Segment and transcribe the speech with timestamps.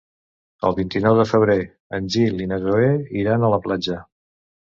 [0.69, 1.57] El vint-i-nou de febrer
[1.99, 2.89] en Gil i na Zoè
[3.25, 4.01] iran a la platja.